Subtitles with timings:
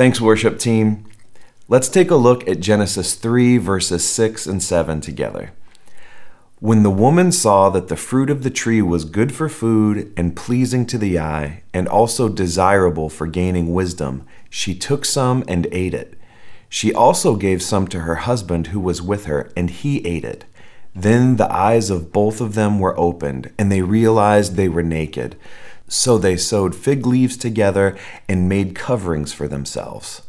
[0.00, 1.04] Thanks, worship team.
[1.68, 5.52] Let's take a look at Genesis 3, verses 6 and 7 together.
[6.58, 10.34] When the woman saw that the fruit of the tree was good for food and
[10.34, 15.92] pleasing to the eye, and also desirable for gaining wisdom, she took some and ate
[15.92, 16.14] it.
[16.70, 20.46] She also gave some to her husband who was with her, and he ate it.
[20.94, 25.36] Then the eyes of both of them were opened, and they realized they were naked.
[25.92, 27.98] So they sewed fig leaves together
[28.28, 30.22] and made coverings for themselves.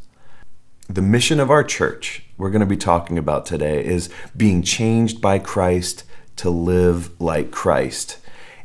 [0.90, 5.22] The mission of our church, we're going to be talking about today, is being changed
[5.22, 6.04] by Christ
[6.38, 8.18] to live like Christ.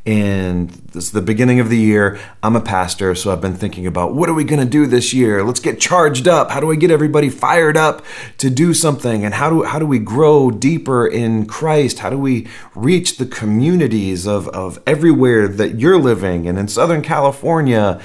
[0.06, 2.20] And this is the beginning of the year.
[2.41, 5.12] I'm a pastor, so I've been thinking about what are we going to do this
[5.12, 5.42] year?
[5.42, 6.52] Let's get charged up.
[6.52, 8.05] How do we get everybody fired up
[8.38, 9.24] to do something?
[9.24, 11.98] And how do, how do we grow deeper in Christ?
[11.98, 12.46] How do we
[12.77, 18.01] reach the communities of, of everywhere that you're living and in Southern California?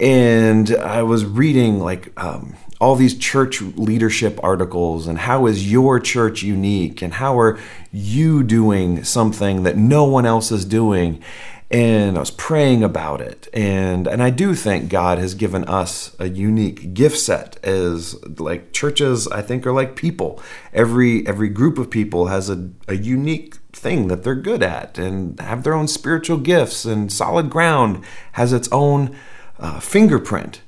[0.00, 6.00] And I was reading like um, all these church leadership articles and how is your
[6.00, 7.58] church unique and how are
[7.92, 11.22] you doing something that no one else is doing?
[11.70, 13.48] And I was praying about it.
[13.52, 18.72] And and I do think God has given us a unique gift set as like
[18.72, 20.42] churches I think are like people.
[20.72, 25.38] Every every group of people has a, a unique thing that they're good at and
[25.40, 29.16] have their own spiritual gifts and solid ground has its own
[29.58, 30.60] uh, fingerprint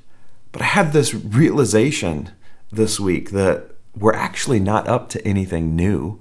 [0.57, 2.31] but I had this realization
[2.71, 6.19] this week that we're actually not up to anything new.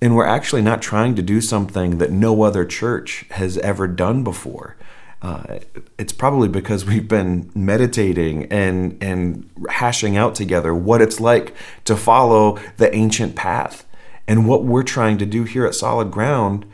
[0.00, 4.24] And we're actually not trying to do something that no other church has ever done
[4.24, 4.78] before.
[5.20, 5.58] Uh,
[5.98, 11.96] it's probably because we've been meditating and and hashing out together what it's like to
[11.96, 13.84] follow the ancient path.
[14.26, 16.64] And what we're trying to do here at Solid Ground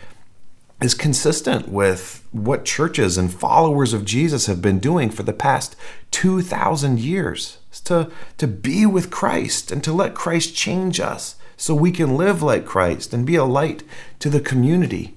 [0.82, 5.76] is consistent with what churches and followers of Jesus have been doing for the past
[6.10, 7.58] 2,000 years.
[7.68, 12.16] It's to, to be with Christ and to let Christ change us so we can
[12.16, 13.84] live like Christ and be a light
[14.18, 15.14] to the community.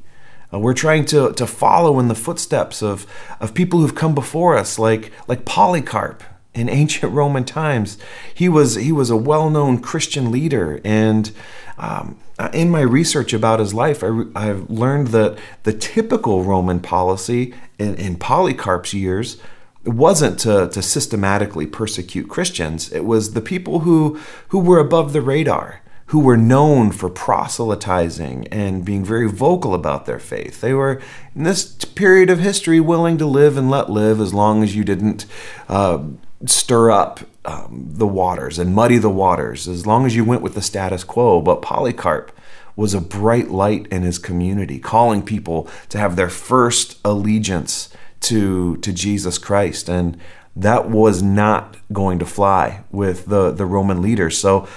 [0.53, 3.07] Uh, we're trying to, to follow in the footsteps of,
[3.39, 6.23] of people who've come before us, like, like Polycarp
[6.55, 7.97] in ancient Roman times.
[8.33, 11.31] He was, he was a well known Christian leader and
[11.77, 16.79] um, uh, in my research about his life, I, have learned that the typical Roman
[16.79, 19.37] policy in, in Polycarp's years
[19.85, 22.91] wasn't to, to systematically persecute Christians.
[22.91, 28.47] It was the people who, who were above the radar, who were known for proselytizing
[28.47, 30.61] and being very vocal about their faith.
[30.61, 31.01] They were,
[31.35, 34.83] in this period of history, willing to live and let live as long as you
[34.83, 35.25] didn't
[35.69, 35.99] uh,
[36.45, 40.55] stir up um, the waters and muddy the waters as long as you went with
[40.55, 41.41] the status quo.
[41.41, 42.31] But Polycarp
[42.75, 47.89] was a bright light in his community, calling people to have their first allegiance
[48.21, 49.87] to, to Jesus Christ.
[49.87, 50.17] And
[50.55, 54.37] that was not going to fly with the, the Roman leaders.
[54.37, 54.67] So,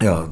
[0.00, 0.28] uh,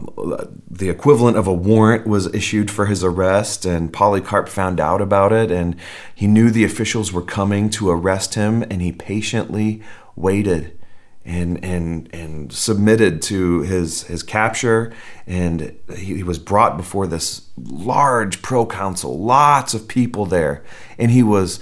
[0.70, 5.30] the equivalent of a warrant was issued for his arrest, and Polycarp found out about
[5.30, 5.76] it, and
[6.14, 9.82] he knew the officials were coming to arrest him, and he patiently
[10.18, 10.78] waited
[11.24, 14.92] and and and submitted to his his capture.
[15.26, 20.64] And he, he, was brought before this large proconsul lots of people there.
[20.98, 21.60] And he was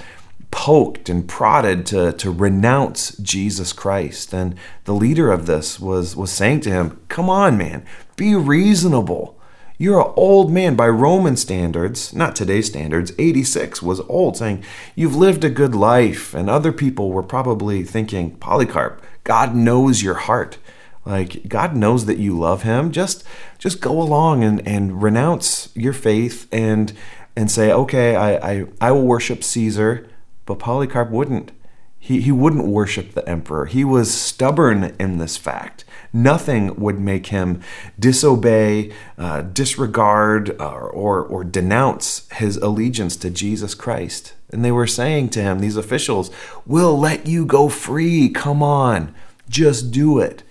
[0.52, 4.32] poked and prodded to to renounce Jesus Christ.
[4.32, 7.84] And the leader of this was was saying to him come on man
[8.16, 9.35] be reasonable
[9.78, 13.12] you're an old man by Roman standards, not today's standards.
[13.18, 14.64] 86 was old, saying,
[14.94, 16.32] You've lived a good life.
[16.34, 20.58] And other people were probably thinking, Polycarp, God knows your heart.
[21.04, 22.90] Like God knows that you love him.
[22.90, 23.24] Just
[23.58, 26.92] just go along and, and renounce your faith and
[27.36, 30.08] and say, okay, I, I, I will worship Caesar,
[30.46, 31.52] but Polycarp wouldn't.
[31.98, 33.66] He, he wouldn't worship the emperor.
[33.66, 35.84] He was stubborn in this fact.
[36.12, 37.60] Nothing would make him
[37.98, 44.34] disobey, uh, disregard, uh, or, or denounce his allegiance to Jesus Christ.
[44.50, 46.30] And they were saying to him, these officials,
[46.64, 48.28] We'll let you go free.
[48.28, 49.14] Come on,
[49.48, 50.42] just do it.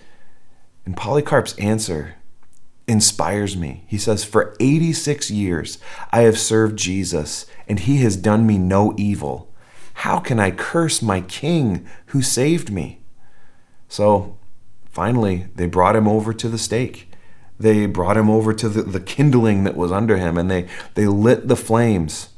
[0.84, 2.16] And Polycarp's answer
[2.86, 3.84] inspires me.
[3.86, 5.78] He says, For 86 years
[6.12, 9.52] I have served Jesus, and he has done me no evil.
[10.00, 13.00] How can I curse my king who saved me?
[13.88, 14.36] So
[14.90, 17.10] finally, they brought him over to the stake.
[17.58, 21.06] They brought him over to the, the kindling that was under him, and they, they
[21.06, 22.28] lit the flames.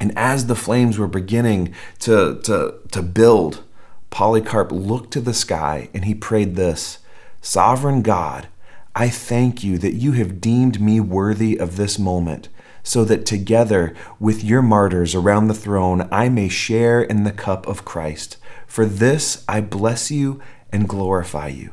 [0.00, 3.62] And as the flames were beginning to, to, to build,
[4.08, 6.98] Polycarp looked to the sky and he prayed this
[7.42, 8.48] Sovereign God,
[8.94, 12.48] I thank you that you have deemed me worthy of this moment,
[12.82, 17.66] so that together with your martyrs around the throne I may share in the cup
[17.66, 18.36] of Christ.
[18.66, 20.40] For this I bless you
[20.72, 21.72] and glorify you.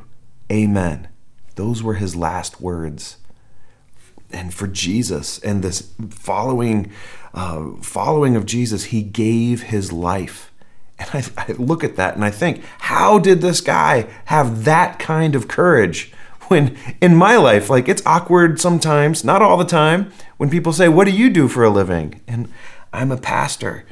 [0.50, 1.08] Amen.
[1.54, 3.18] Those were his last words.
[4.30, 6.92] And for Jesus and this following,
[7.32, 10.52] uh, following of Jesus, he gave his life.
[10.98, 14.98] And I, I look at that and I think, how did this guy have that
[14.98, 16.12] kind of courage?
[16.48, 20.88] When in my life like it's awkward sometimes not all the time when people say
[20.88, 22.20] what do you do for a living?
[22.26, 22.52] And
[22.92, 23.84] i'm a pastor.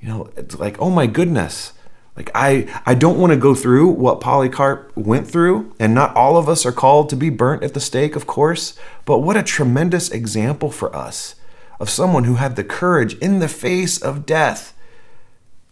[0.00, 1.72] You know it's like oh my goodness.
[2.16, 6.38] Like I I don't want to go through what Polycarp went through and not all
[6.38, 9.42] of us are called to be burnt at the stake of course but what a
[9.42, 11.34] tremendous example for us
[11.78, 14.74] of someone who had the courage in the face of death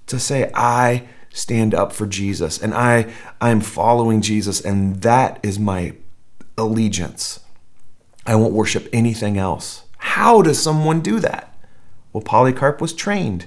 [0.06, 5.58] to say I stand up for Jesus and I I'm following Jesus and that is
[5.58, 5.94] my
[6.56, 7.40] allegiance.
[8.26, 9.84] I won't worship anything else.
[9.98, 11.54] How does someone do that?
[12.12, 13.46] Well Polycarp was trained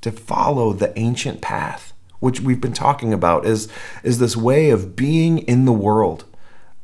[0.00, 3.68] to follow the ancient path which we've been talking about, is,
[4.04, 6.24] is this way of being in the world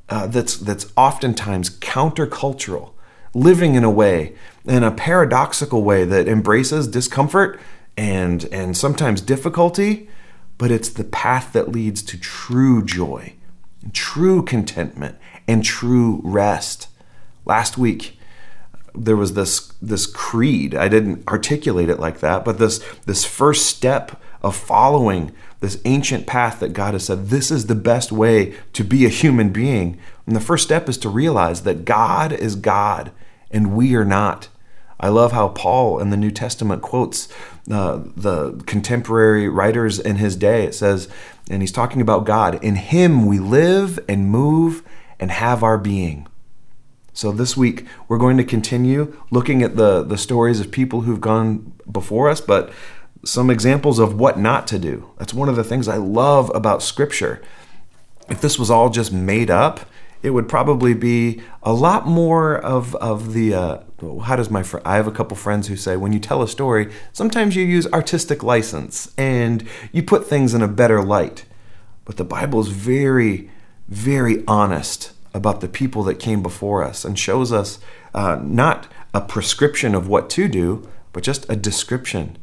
[0.08, 2.92] uh, that's, that's oftentimes countercultural,
[3.34, 4.34] living in a way,
[4.64, 7.60] in a paradoxical way that embraces discomfort
[7.96, 10.08] and, and sometimes difficulty,
[10.58, 13.34] but it's the path that leads to true joy,
[13.92, 15.16] true contentment,
[15.48, 16.88] and true rest.
[17.44, 18.18] Last week,
[18.94, 20.74] there was this this creed.
[20.74, 26.26] I didn't articulate it like that, but this this first step of following this ancient
[26.26, 29.98] path that God has said this is the best way to be a human being.
[30.26, 33.12] And the first step is to realize that God is God
[33.50, 34.48] and we are not.
[34.98, 37.28] I love how Paul in the New Testament quotes
[37.70, 40.64] uh, the contemporary writers in his day.
[40.64, 41.08] It says,
[41.50, 44.82] and he's talking about God, in Him we live and move
[45.18, 46.26] and have our being.
[47.12, 51.20] So this week we're going to continue looking at the, the stories of people who've
[51.20, 52.70] gone before us, but
[53.24, 55.10] some examples of what not to do.
[55.18, 57.42] That's one of the things I love about Scripture.
[58.28, 59.80] If this was all just made up,
[60.22, 63.54] it would probably be a lot more of, of the.
[63.54, 63.82] Uh,
[64.24, 66.48] how does my fr- I have a couple friends who say when you tell a
[66.48, 71.44] story, sometimes you use artistic license and you put things in a better light.
[72.04, 73.50] But the Bible is very,
[73.88, 77.78] very honest about the people that came before us and shows us
[78.14, 82.38] uh, not a prescription of what to do, but just a description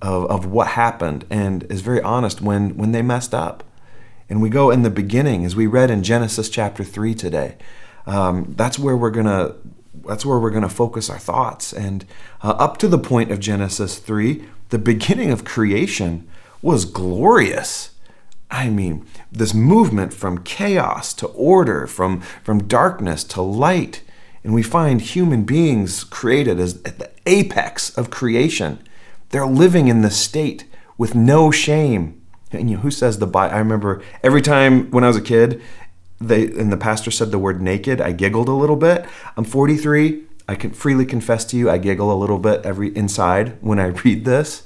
[0.00, 3.64] of, of what happened and is very honest when, when they messed up.
[4.28, 7.56] And we go in the beginning, as we read in Genesis chapter 3 today.
[8.06, 9.54] Um, that's where we're going to
[10.06, 11.72] that's where we're going to focus our thoughts.
[11.72, 12.04] And
[12.42, 16.28] uh, up to the point of Genesis 3, the beginning of creation
[16.62, 17.90] was glorious.
[18.50, 24.02] I mean, this movement from chaos to order, from, from darkness to light.
[24.42, 28.78] And we find human beings created as at the apex of creation.
[29.30, 30.64] They're living in the state
[30.96, 32.20] with no shame.
[32.50, 33.54] And you know, who says the Bible?
[33.54, 35.60] I remember every time when I was a kid,
[36.20, 39.06] they and the pastor said the word naked, I giggled a little bit.
[39.36, 40.24] I'm 43.
[40.48, 43.86] I can freely confess to you, I giggle a little bit every inside when I
[44.04, 44.62] read this.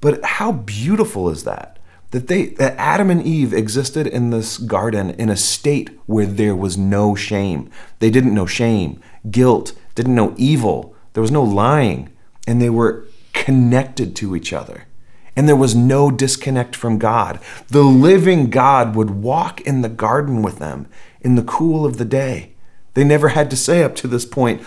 [0.00, 1.78] But how beautiful is that?
[2.12, 6.54] That they that Adam and Eve existed in this garden in a state where there
[6.54, 7.70] was no shame.
[7.98, 9.00] They didn't know shame,
[9.30, 10.94] guilt, didn't know evil.
[11.14, 12.12] There was no lying,
[12.46, 14.86] and they were connected to each other.
[15.34, 17.40] And there was no disconnect from God.
[17.68, 20.88] The living God would walk in the garden with them
[21.22, 22.52] in the cool of the day.
[22.92, 24.60] They never had to say up to this point,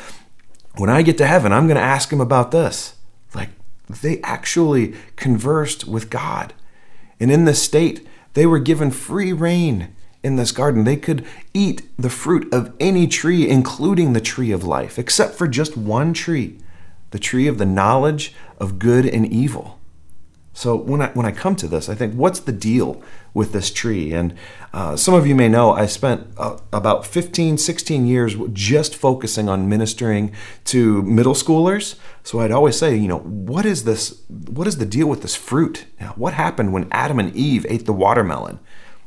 [0.78, 2.96] when I get to heaven, I'm going to ask him about this.
[3.36, 3.50] Like
[3.88, 6.54] they actually conversed with God.
[7.19, 10.84] And in this state, they were given free rein in this garden.
[10.84, 15.48] They could eat the fruit of any tree, including the tree of life, except for
[15.48, 16.57] just one tree
[17.12, 19.79] the tree of the knowledge of good and evil.
[20.56, 23.70] So when I when I come to this, I think, what's the deal with this
[23.70, 24.14] tree?
[24.14, 24.34] And
[24.74, 29.50] uh, some of you may know I spent uh, about 15, 16 years just focusing
[29.50, 30.32] on ministering
[30.66, 31.96] to middle schoolers.
[32.24, 34.22] So I'd always say, you know, what is this?
[34.30, 35.88] What is the deal with this fruit?
[36.16, 38.60] What happened when Adam and Eve ate the watermelon?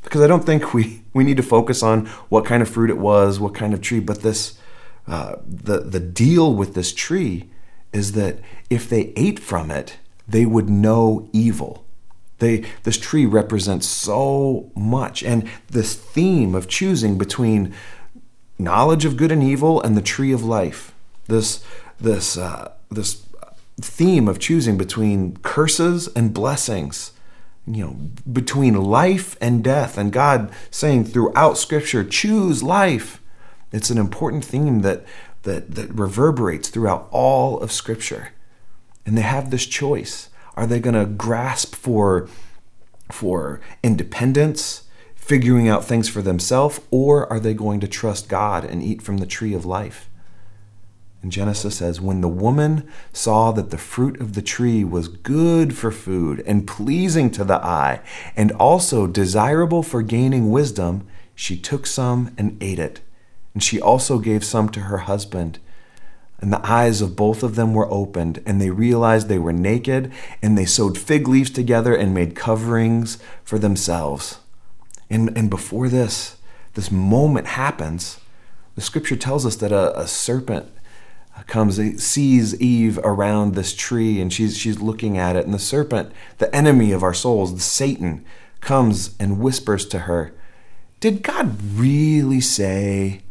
[0.02, 2.98] Because I don't think we we need to focus on what kind of fruit it
[2.98, 4.58] was, what kind of tree, but this
[5.06, 7.48] uh, the the deal with this tree
[7.94, 8.38] is that
[8.68, 9.96] if they ate from it,
[10.28, 11.84] they would know evil.
[12.38, 15.22] They, this tree represents so much.
[15.22, 17.74] And this theme of choosing between
[18.58, 20.92] knowledge of good and evil and the tree of life,
[21.26, 21.64] this,
[21.98, 23.24] this, uh, this
[23.80, 27.12] theme of choosing between curses and blessings,
[27.66, 27.96] you know,
[28.30, 33.20] between life and death, and God saying throughout Scripture, choose life.
[33.72, 35.04] It's an important theme that
[35.42, 38.30] that, that reverberates throughout all of Scripture.
[39.08, 40.28] And they have this choice.
[40.54, 42.28] Are they going to grasp for,
[43.10, 44.82] for independence,
[45.14, 49.16] figuring out things for themselves, or are they going to trust God and eat from
[49.16, 50.10] the tree of life?
[51.22, 55.74] And Genesis says, When the woman saw that the fruit of the tree was good
[55.74, 58.02] for food and pleasing to the eye,
[58.36, 63.00] and also desirable for gaining wisdom, she took some and ate it.
[63.54, 65.60] And she also gave some to her husband.
[66.40, 70.12] And the eyes of both of them were opened, and they realized they were naked,
[70.40, 74.38] and they sewed fig leaves together and made coverings for themselves.
[75.10, 76.36] And, and before this,
[76.74, 78.20] this moment happens,
[78.76, 80.70] the scripture tells us that a, a serpent
[81.46, 86.12] comes sees Eve around this tree and she's she's looking at it and the serpent
[86.38, 88.24] the enemy of our souls the Satan
[88.60, 90.34] comes and whispers to her
[91.00, 93.22] did God really say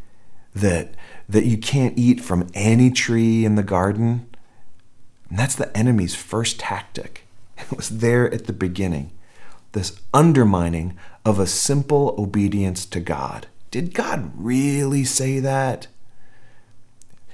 [0.54, 0.94] that
[1.28, 4.26] that you can't eat from any tree in the garden.
[5.28, 7.24] And that's the enemy's first tactic.
[7.58, 9.10] It was there at the beginning.
[9.72, 13.48] This undermining of a simple obedience to God.
[13.70, 15.88] Did God really say that?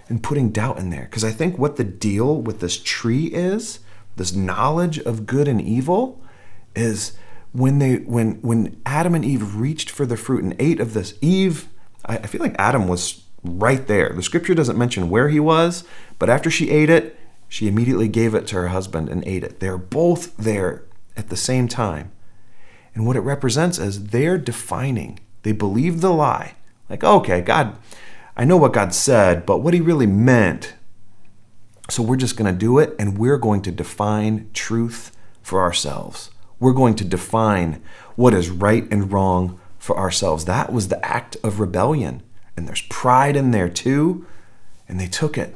[0.09, 1.05] And putting doubt in there.
[1.05, 3.81] Because I think what the deal with this tree is,
[4.17, 6.23] this knowledge of good and evil,
[6.75, 7.17] is
[7.53, 11.15] when they when when Adam and Eve reached for the fruit and ate of this,
[11.21, 11.69] Eve,
[12.05, 14.11] I, I feel like Adam was right there.
[14.11, 15.85] The scripture doesn't mention where he was,
[16.19, 17.19] but after she ate it,
[17.49, 19.61] she immediately gave it to her husband and ate it.
[19.61, 20.85] They're both there
[21.17, 22.11] at the same time.
[22.95, 25.21] And what it represents is they're defining.
[25.43, 26.55] They believe the lie.
[26.89, 27.77] Like, okay, God,
[28.37, 30.75] I know what God said, but what He really meant.
[31.91, 36.31] So we're just going to do it and we're going to define truth for ourselves.
[36.59, 37.83] We're going to define
[38.17, 40.47] what is right and wrong for ourselves.
[40.47, 42.23] That was the act of rebellion.
[42.57, 44.27] And there's pride in there too.
[44.89, 45.55] And they took it.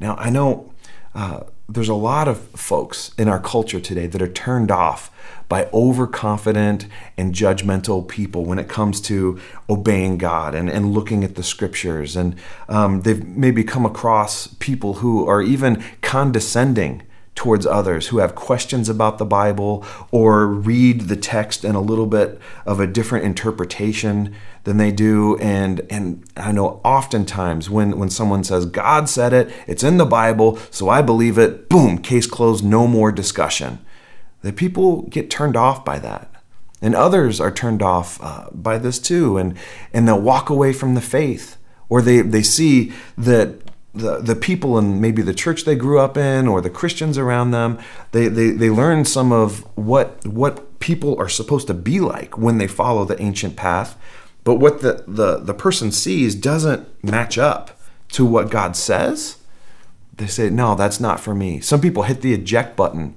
[0.00, 0.72] Now, I know
[1.14, 5.10] uh, there's a lot of folks in our culture today that are turned off
[5.50, 6.86] by overconfident
[7.18, 9.38] and judgmental people when it comes to
[9.68, 12.16] obeying God and, and looking at the scriptures.
[12.16, 12.36] And
[12.70, 17.02] um, they've maybe come across people who are even condescending
[17.36, 22.06] towards others who have questions about the Bible or read the text in a little
[22.06, 25.36] bit of a different interpretation than they do.
[25.38, 30.04] And and I know oftentimes when, when someone says, God said it, it's in the
[30.04, 33.78] Bible, so I believe it, boom, case closed, no more discussion
[34.42, 36.30] that people get turned off by that.
[36.82, 39.56] And others are turned off uh, by this too, and,
[39.92, 41.56] and they'll walk away from the faith.
[41.88, 43.65] Or they, they see that
[43.96, 47.50] the, the people in maybe the church they grew up in or the Christians around
[47.50, 47.78] them,
[48.12, 52.58] they, they, they learn some of what, what people are supposed to be like when
[52.58, 53.98] they follow the ancient path.
[54.44, 57.78] But what the, the, the person sees doesn't match up
[58.12, 59.38] to what God says.
[60.16, 61.60] They say, no, that's not for me.
[61.60, 63.16] Some people hit the eject button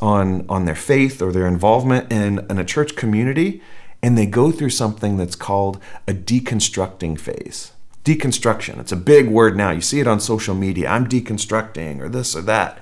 [0.00, 3.60] on on their faith or their involvement in, in a church community
[4.02, 7.72] and they go through something that's called a deconstructing phase
[8.04, 8.78] deconstruction.
[8.78, 9.70] It's a big word now.
[9.70, 10.88] You see it on social media.
[10.88, 12.78] I'm deconstructing or this or that.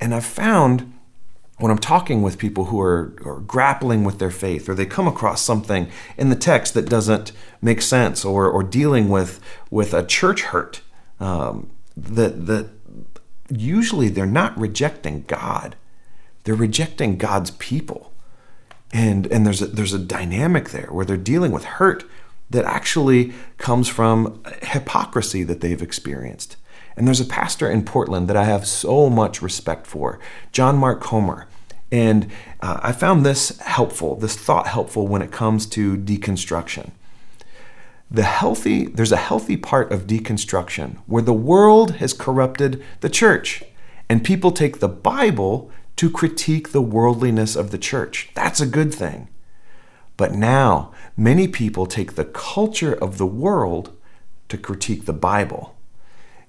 [0.00, 0.92] And i've found
[1.58, 5.06] when i'm talking with people who are, are grappling with their faith or they come
[5.06, 7.30] across something in the text that doesn't
[7.62, 10.82] make sense or, or dealing with with a church hurt
[11.20, 12.70] um, that that
[13.50, 15.76] usually they're not rejecting god.
[16.44, 18.12] They're rejecting God's people.
[18.92, 22.04] And, and there's, a, there's a dynamic there where they're dealing with hurt
[22.54, 26.56] that actually comes from hypocrisy that they've experienced.
[26.96, 30.20] And there's a pastor in Portland that I have so much respect for,
[30.52, 31.48] John Mark Comer.
[31.90, 32.30] And
[32.60, 36.90] uh, I found this helpful, this thought helpful when it comes to deconstruction.
[38.08, 43.64] The healthy, there's a healthy part of deconstruction where the world has corrupted the church,
[44.08, 48.30] and people take the Bible to critique the worldliness of the church.
[48.34, 49.28] That's a good thing.
[50.16, 53.96] But now, many people take the culture of the world
[54.48, 55.74] to critique the Bible.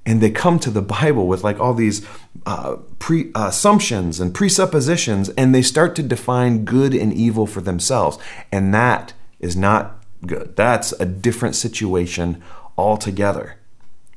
[0.05, 2.05] And they come to the Bible with like all these
[2.45, 8.19] uh, pre- assumptions and presuppositions, and they start to define good and evil for themselves.
[8.51, 10.55] And that is not good.
[10.55, 12.43] That's a different situation
[12.77, 13.57] altogether.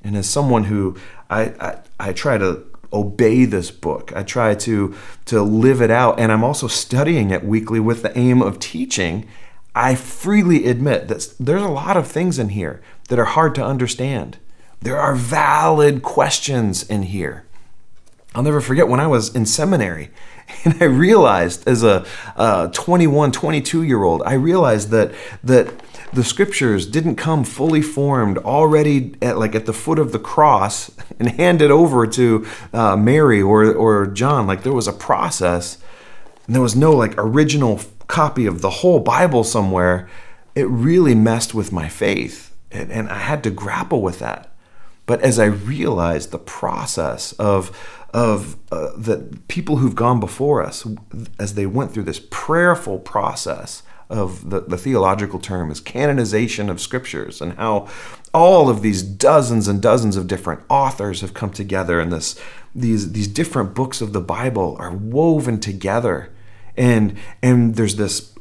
[0.03, 0.97] And as someone who
[1.31, 4.13] I, I, I try to obey this book.
[4.15, 4.95] I try to
[5.27, 9.27] to live it out and I'm also studying it weekly with the aim of teaching.
[9.75, 13.65] I freely admit that there's a lot of things in here that are hard to
[13.65, 14.39] understand.
[14.81, 17.45] There are valid questions in here.
[18.35, 20.11] I'll never forget when I was in seminary
[20.65, 25.13] and I realized as a, a 21, 22 year old, I realized that
[25.45, 25.73] that
[26.13, 30.91] the scriptures didn't come fully formed already at like at the foot of the cross
[31.19, 34.47] and handed over to uh, Mary or or John.
[34.47, 35.79] Like there was a process,
[36.47, 40.09] and there was no like original copy of the whole Bible somewhere.
[40.55, 42.53] it really messed with my faith.
[42.71, 44.51] And, and I had to grapple with that.
[45.07, 47.71] But as I realized the process of,
[48.15, 50.87] of uh, the people who've gone before us,
[51.39, 56.81] as they went through this prayerful process of the, the theological term is canonization of
[56.81, 57.87] scriptures and how
[58.33, 62.41] all of these dozens and dozens of different authors have come together and this
[62.75, 66.31] these these different books of the Bible are woven together.
[66.77, 68.33] And and there's this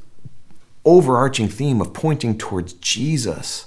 [0.85, 3.66] overarching theme of pointing towards Jesus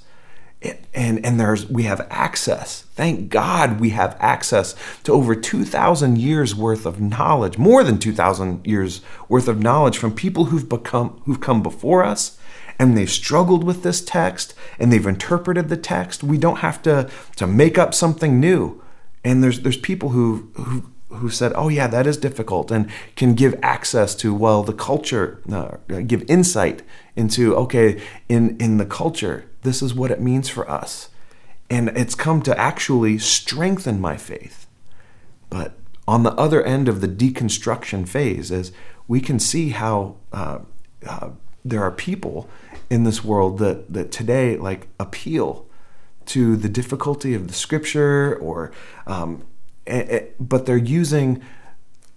[0.95, 2.83] and and there's we have access.
[2.95, 4.75] Thank god we have access
[5.05, 10.15] to over 2000 years worth of knowledge more than 2000 years worth of knowledge from
[10.15, 12.39] people who've become who've come before us
[12.81, 16.25] and they've struggled with this text and they've interpreted the text.
[16.25, 18.83] We don't have to to make up something new.
[19.23, 23.35] And there's there's people who who who said, "Oh yeah, that is difficult," and can
[23.35, 25.77] give access to well the culture, uh,
[26.07, 26.83] give insight
[27.17, 31.11] into okay in in the culture this is what it means for us,
[31.69, 34.67] and it's come to actually strengthen my faith.
[35.49, 35.75] But
[36.09, 38.73] on the other end of the deconstruction phase, is
[39.07, 40.61] we can see how uh,
[41.07, 41.31] uh,
[41.65, 42.49] there are people
[42.89, 45.67] in this world that that today like appeal
[46.27, 48.71] to the difficulty of the scripture or
[49.07, 49.43] um,
[50.39, 51.43] but they're using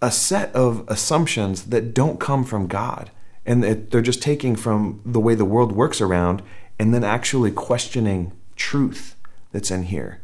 [0.01, 3.09] a set of assumptions that don't come from God.
[3.45, 6.41] And they're just taking from the way the world works around
[6.77, 9.15] and then actually questioning truth
[9.51, 10.21] that's in here.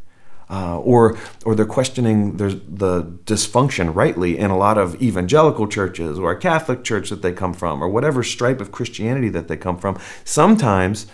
[0.50, 6.18] Uh, or, or they're questioning the, the dysfunction rightly in a lot of evangelical churches
[6.18, 9.56] or a Catholic church that they come from or whatever stripe of Christianity that they
[9.56, 10.00] come from.
[10.25, 11.06] Sometimes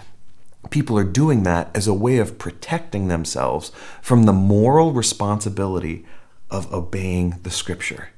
[0.69, 6.05] people are doing that as a way of protecting themselves from the moral responsibility
[6.49, 8.09] of obeying the scripture.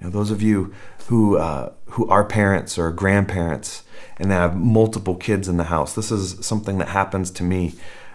[0.00, 0.72] Know, those of you
[1.06, 3.82] who uh, who are parents or grandparents
[4.18, 7.74] and have multiple kids in the house, this is something that happens to me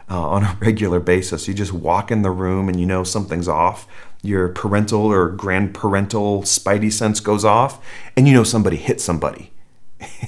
[0.09, 1.47] uh, on a regular basis.
[1.47, 3.87] You just walk in the room and you know something's off.
[4.21, 9.51] Your parental or grandparental spidey sense goes off, and you know somebody hit somebody.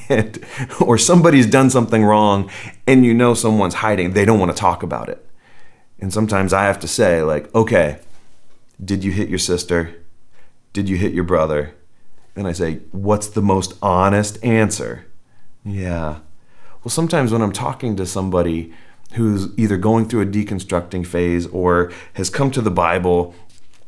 [0.10, 0.46] and,
[0.82, 2.50] or somebody's done something wrong
[2.88, 5.28] and you know someone's hiding they don't want to talk about it
[6.00, 8.00] and sometimes i have to say like okay
[8.84, 9.96] did you hit your sister?
[10.74, 11.76] Did you hit your brother?
[12.36, 15.06] And I say, What's the most honest answer?
[15.64, 16.20] Yeah.
[16.84, 18.74] Well, sometimes when I'm talking to somebody
[19.14, 23.34] who's either going through a deconstructing phase or has come to the Bible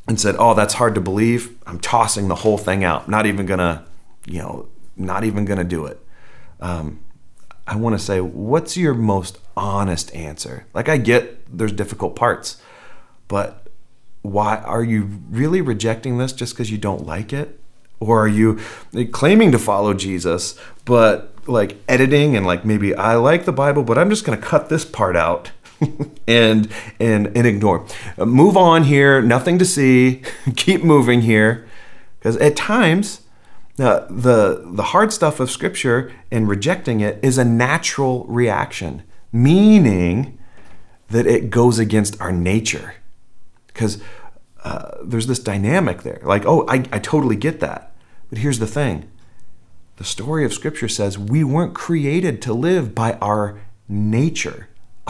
[0.07, 3.09] and said, Oh, that's hard to believe, I'm tossing the whole thing out.
[3.09, 3.85] Not even gonna,
[4.25, 6.01] you know, not even gonna do it.
[6.59, 7.01] Um,
[7.67, 10.65] I want to say, what's your most honest answer?
[10.73, 12.61] Like, I get there's difficult parts,
[13.27, 13.66] but
[14.21, 17.59] why are you really rejecting this just because you don't like it?
[17.99, 18.59] Or are you
[19.11, 23.97] claiming to follow jesus but like editing and like maybe i like the bible but
[23.97, 25.49] i'm just going to cut this part out
[26.27, 27.85] and and and ignore.
[28.17, 30.23] Move on here nothing to see
[30.55, 31.67] keep moving here
[32.19, 33.21] because at times
[33.79, 40.37] uh, the the hard stuff of scripture and rejecting it is a natural reaction meaning
[41.09, 42.95] that it goes against our nature
[43.77, 43.99] because
[44.63, 46.19] uh, there's this dynamic there.
[46.23, 47.95] Like, oh, I, I totally get that.
[48.29, 49.07] But here's the thing
[49.97, 54.67] the story of Scripture says we weren't created to live by our nature,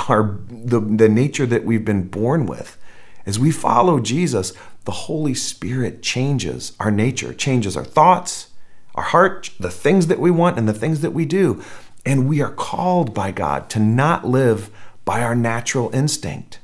[0.10, 2.78] our, the, the nature that we've been born with.
[3.26, 4.54] As we follow Jesus,
[4.84, 8.52] the Holy Spirit changes our nature, changes our thoughts,
[8.96, 11.64] our heart, the things that we want, and the things that we do.
[12.06, 14.70] And we are called by God to not live
[15.06, 16.60] by our natural instinct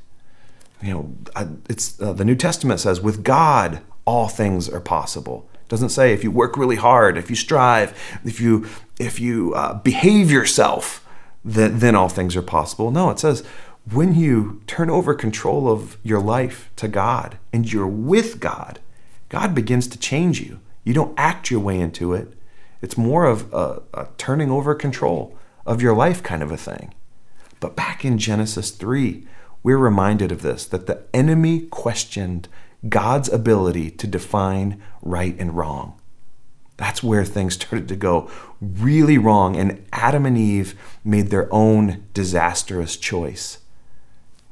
[0.84, 5.48] you know, it's uh, the New Testament says, with God, all things are possible.
[5.54, 8.68] It doesn't say if you work really hard, if you strive, if you
[8.98, 11.06] if you uh, behave yourself,
[11.44, 12.90] that then all things are possible.
[12.90, 13.42] No, it says
[13.90, 18.80] when you turn over control of your life to God and you're with God,
[19.28, 20.60] God begins to change you.
[20.84, 22.32] You don't act your way into it.
[22.80, 26.94] It's more of a, a turning over control of your life kind of a thing.
[27.60, 29.26] But back in Genesis 3,
[29.64, 32.48] we're reminded of this that the enemy questioned
[32.88, 36.00] God's ability to define right and wrong.
[36.76, 42.04] That's where things started to go really wrong, and Adam and Eve made their own
[42.14, 43.58] disastrous choice.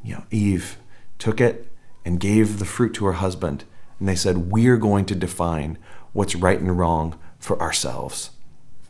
[0.02, 0.78] You know, Eve
[1.18, 1.70] took it
[2.04, 3.64] and gave the fruit to her husband,
[4.00, 5.78] and they said, We're going to define
[6.12, 8.30] what's right and wrong for ourselves.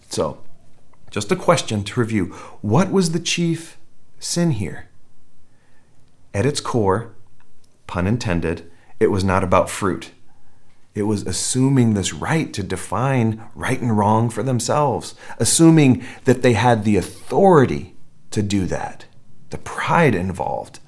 [0.09, 0.43] So,
[1.11, 2.27] just a question to review
[2.61, 3.77] what was the chief
[4.19, 4.89] sin here?
[6.35, 7.15] At its core,
[7.87, 10.13] pun intended, it was not about fruit.
[10.95, 16.53] It was assuming this right to define right and wrong for themselves, assuming that they
[16.53, 17.95] had the authority
[18.31, 19.07] to do that,
[19.51, 20.81] the pride involved.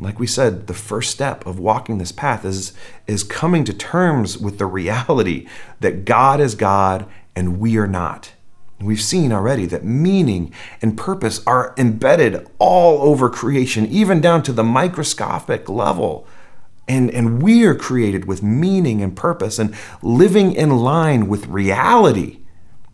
[0.00, 2.72] Like we said, the first step of walking this path is,
[3.06, 5.48] is coming to terms with the reality
[5.80, 8.32] that God is God and we are not.
[8.80, 14.52] We've seen already that meaning and purpose are embedded all over creation, even down to
[14.52, 16.26] the microscopic level.
[16.86, 22.38] And, and we are created with meaning and purpose, and living in line with reality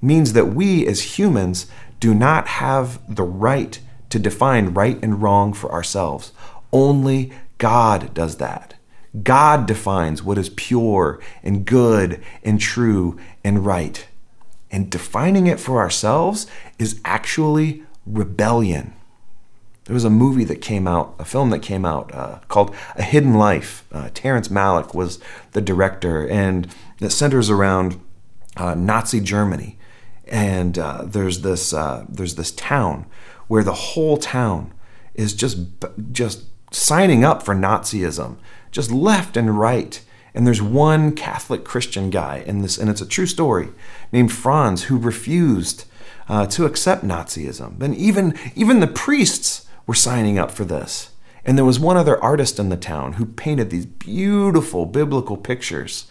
[0.01, 1.67] means that we as humans
[2.01, 3.79] do not have the right
[4.11, 6.33] to define right and wrong for ourselves.
[6.73, 8.75] Only God does that.
[9.23, 14.07] God defines what is pure and good and true and right.
[14.75, 16.49] And defining it for ourselves
[16.81, 18.93] is actually rebellion.
[19.85, 23.05] There was a movie that came out, a film that came out uh, called A
[23.05, 23.85] Hidden Life.
[23.93, 25.21] Uh, Terrence Malick was
[25.53, 26.67] the director, and
[27.01, 28.01] it centers around
[28.57, 29.79] uh, Nazi Germany.
[30.27, 33.07] And uh, there's this uh, there's this town
[33.47, 34.75] where the whole town
[35.15, 35.57] is just
[36.11, 38.39] just signing up for Nazism,
[38.73, 40.01] just left and right.
[40.35, 43.69] And there's one Catholic Christian guy in this, and it's a true story,
[44.11, 45.85] named Franz, who refused
[46.29, 47.81] uh, to accept Nazism.
[47.81, 51.11] And even, even the priests were signing up for this.
[51.45, 56.07] And there was one other artist in the town who painted these beautiful biblical pictures.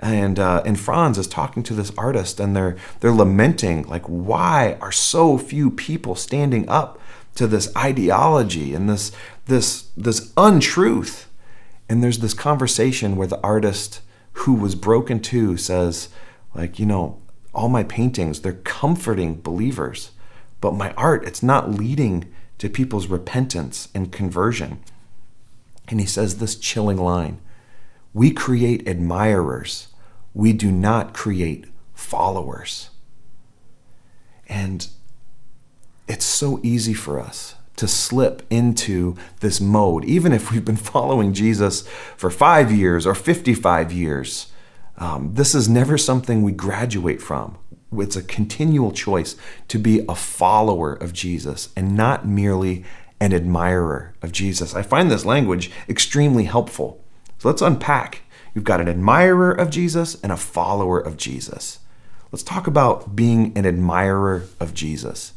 [0.00, 4.76] And, uh, and Franz is talking to this artist, and they're, they're lamenting, like, why
[4.80, 7.00] are so few people standing up
[7.36, 9.12] to this ideology and this,
[9.46, 11.25] this, this untruth?
[11.88, 14.00] And there's this conversation where the artist
[14.32, 16.08] who was broken too says,
[16.54, 17.20] like, you know,
[17.54, 20.10] all my paintings, they're comforting believers,
[20.60, 24.80] but my art, it's not leading to people's repentance and conversion.
[25.88, 27.40] And he says this chilling line
[28.12, 29.88] We create admirers,
[30.34, 32.90] we do not create followers.
[34.48, 34.86] And
[36.06, 41.32] it's so easy for us to slip into this mode, even if we've been following
[41.32, 41.86] Jesus
[42.16, 44.52] for five years or 55 years.
[44.98, 47.58] Um, this is never something we graduate from.
[47.92, 49.36] It's a continual choice
[49.68, 52.84] to be a follower of Jesus and not merely
[53.20, 54.74] an admirer of Jesus.
[54.74, 57.02] I find this language extremely helpful.
[57.38, 58.22] So let's unpack.
[58.54, 61.80] You've got an admirer of Jesus and a follower of Jesus.
[62.32, 65.32] Let's talk about being an admirer of Jesus.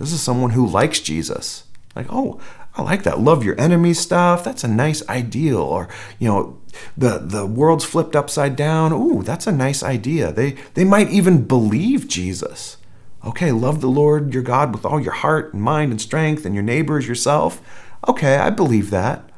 [0.00, 1.64] This is someone who likes Jesus.
[1.94, 2.40] Like, oh,
[2.74, 3.20] I like that.
[3.20, 4.42] Love your enemy stuff.
[4.42, 5.58] That's a nice ideal.
[5.58, 6.58] Or, you know,
[6.96, 8.94] the the world's flipped upside down.
[8.94, 10.32] Ooh, that's a nice idea.
[10.32, 12.78] They they might even believe Jesus.
[13.26, 16.54] Okay, love the Lord your God with all your heart and mind and strength and
[16.54, 17.60] your neighbors yourself.
[18.08, 19.28] Okay, I believe that.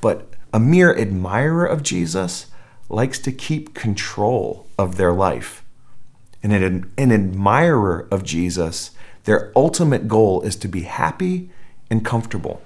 [0.00, 2.46] But a mere admirer of Jesus
[2.88, 5.62] likes to keep control of their life.
[6.42, 8.92] And an, an admirer of Jesus
[9.26, 11.50] their ultimate goal is to be happy
[11.90, 12.62] and comfortable.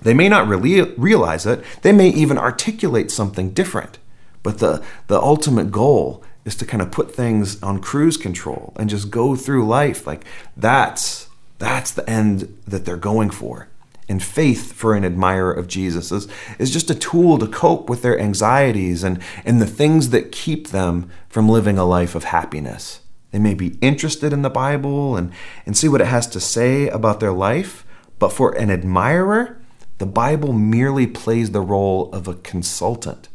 [0.00, 3.98] They may not really realize it, they may even articulate something different,
[4.42, 8.88] but the, the ultimate goal is to kind of put things on cruise control and
[8.88, 10.24] just go through life like
[10.56, 11.28] that's
[11.58, 13.68] that's the end that they're going for.
[14.08, 16.28] And faith for an admirer of Jesus is,
[16.58, 20.68] is just a tool to cope with their anxieties and, and the things that keep
[20.68, 23.00] them from living a life of happiness.
[23.36, 25.30] They may be interested in the Bible and,
[25.66, 27.84] and see what it has to say about their life,
[28.18, 29.60] but for an admirer,
[29.98, 33.28] the Bible merely plays the role of a consultant.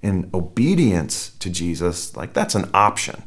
[0.00, 3.24] In obedience to Jesus, like that's an option.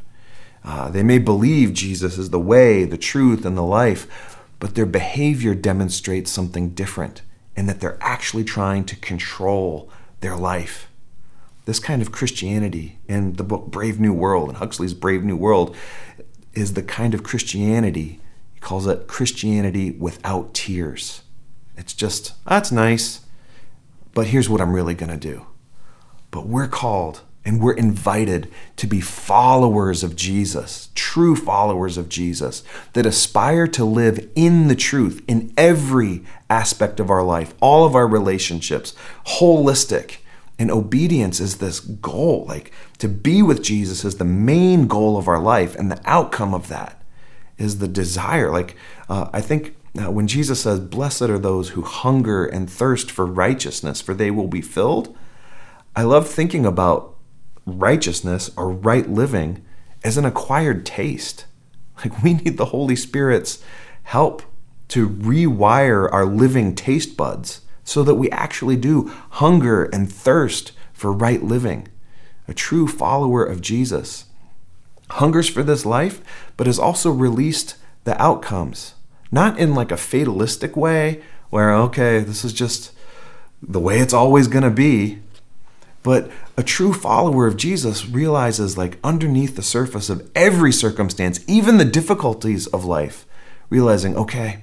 [0.63, 4.87] Uh, they may believe Jesus is the way, the truth, and the life, but their
[4.87, 7.21] behavior demonstrates something different,
[7.55, 9.87] and that they're actually trying to control
[10.21, 10.86] their life.
[11.67, 15.75] This kind of Christianity in the book Brave New World and Huxley's Brave New World
[16.53, 18.21] is the kind of Christianity,
[18.53, 21.23] he calls it Christianity without tears.
[21.75, 23.19] It's just, that's nice,
[24.13, 25.45] but here's what I'm really going to do.
[26.31, 32.63] But we're called and we're invited to be followers of Jesus, true followers of Jesus,
[32.93, 37.93] that aspire to live in the truth in every aspect of our life, all of
[37.93, 38.93] our relationships,
[39.25, 40.19] holistic
[40.59, 42.45] and obedience is this goal.
[42.47, 45.75] Like to be with Jesus is the main goal of our life.
[45.75, 47.01] And the outcome of that
[47.57, 48.51] is the desire.
[48.51, 48.75] Like
[49.09, 53.25] uh, I think uh, when Jesus says, Blessed are those who hunger and thirst for
[53.25, 55.15] righteousness, for they will be filled.
[55.95, 57.15] I love thinking about
[57.65, 59.63] righteousness or right living
[60.03, 61.45] as an acquired taste.
[62.05, 63.63] Like we need the Holy Spirit's
[64.03, 64.43] help
[64.89, 71.13] to rewire our living taste buds so that we actually do hunger and thirst for
[71.13, 71.87] right living.
[72.45, 74.25] A true follower of Jesus
[75.11, 76.21] hungers for this life,
[76.57, 78.93] but has also released the outcomes.
[79.31, 82.91] not in like a fatalistic way where, okay, this is just
[83.61, 85.19] the way it's always going to be.
[86.03, 91.77] But a true follower of Jesus realizes, like, underneath the surface of every circumstance, even
[91.77, 93.25] the difficulties of life,
[93.69, 94.61] realizing, okay,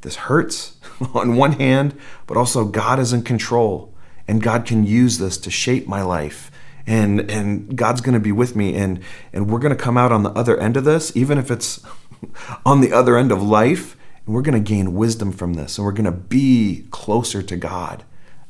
[0.00, 0.73] this hurts
[1.14, 3.94] on one hand, but also God is in control
[4.26, 6.50] and God can use this to shape my life.
[6.86, 9.00] And, and God's going to be with me, and,
[9.32, 11.82] and we're going to come out on the other end of this, even if it's
[12.66, 15.86] on the other end of life, and we're going to gain wisdom from this, and
[15.86, 18.04] we're going to be closer to God.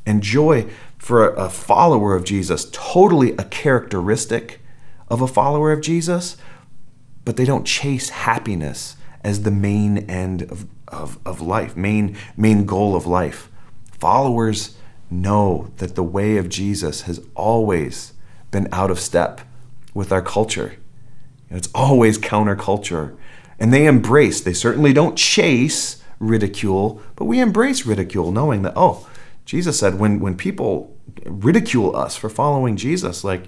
[0.04, 4.60] And joy for a follower of Jesus, totally a characteristic
[5.08, 6.36] of a follower of Jesus,
[7.24, 12.66] but they don't chase happiness as the main end of, of, of life, main, main
[12.66, 13.50] goal of life.
[13.92, 14.76] Followers
[15.10, 18.12] know that the way of Jesus has always
[18.50, 19.40] been out of step
[19.92, 20.76] with our culture.
[21.50, 23.16] It's always counterculture.
[23.58, 29.08] And they embrace, they certainly don't chase ridicule, but we embrace ridicule knowing that, oh,
[29.44, 33.44] Jesus said when, when people ridicule us for following Jesus, like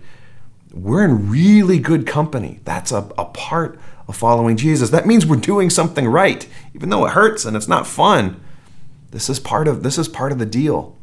[0.73, 2.61] we're in really good company.
[2.65, 4.91] That's a, a part of following Jesus.
[4.91, 8.41] That means we're doing something right, even though it hurts and it's not fun.
[9.11, 10.97] This is part of this is part of the deal.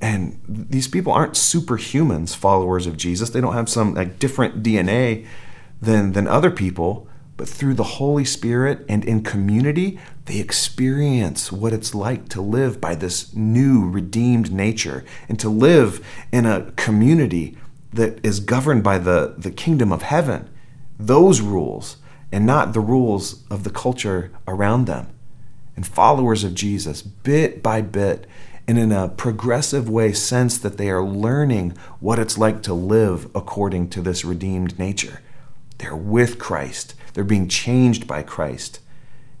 [0.00, 3.30] And these people aren't superhumans, followers of Jesus.
[3.30, 5.26] They don't have some like different DNA
[5.80, 11.72] than than other people, but through the Holy Spirit and in community, they experience what
[11.72, 17.56] it's like to live by this new redeemed nature and to live in a community
[17.92, 20.48] that is governed by the, the kingdom of heaven,
[20.98, 21.96] those rules,
[22.32, 25.08] and not the rules of the culture around them.
[25.76, 28.26] And followers of Jesus, bit by bit,
[28.68, 33.28] and in a progressive way, sense that they are learning what it's like to live
[33.34, 35.20] according to this redeemed nature.
[35.78, 38.80] They're with Christ, they're being changed by Christ,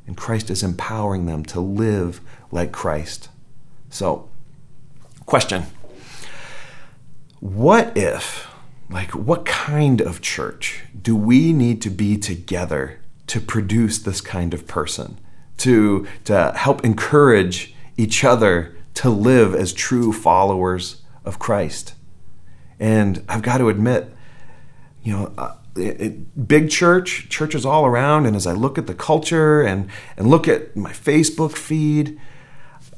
[0.06, 3.28] and Christ is empowering them to live like Christ.
[3.90, 4.28] So,
[5.26, 5.64] question
[7.38, 8.49] What if,
[8.90, 14.52] like, what kind of church do we need to be together to produce this kind
[14.52, 15.18] of person?
[15.58, 21.94] To, to help encourage each other to live as true followers of Christ.
[22.78, 24.12] And I've got to admit,
[25.02, 28.94] you know, uh, it, big church, churches all around, and as I look at the
[28.94, 32.18] culture and, and look at my Facebook feed,